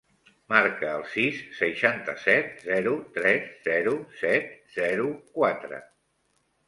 [0.51, 5.07] Marca el sis, seixanta-set, zero, tres, zero, set, zero,
[5.41, 5.83] quatre.